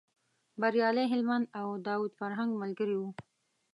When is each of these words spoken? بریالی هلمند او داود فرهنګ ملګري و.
بریالی 0.61 1.05
هلمند 1.13 1.45
او 1.59 1.67
داود 1.87 2.11
فرهنګ 2.19 2.51
ملګري 2.61 2.95
و. 2.99 3.03